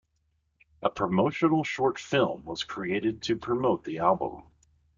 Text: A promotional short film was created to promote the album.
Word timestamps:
A 0.81 0.89
promotional 0.89 1.63
short 1.63 1.99
film 1.99 2.43
was 2.43 2.63
created 2.63 3.21
to 3.21 3.35
promote 3.35 3.83
the 3.83 3.99
album. 3.99 4.41